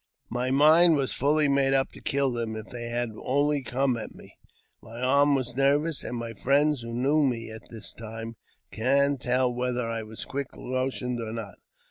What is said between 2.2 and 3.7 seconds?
them if they had only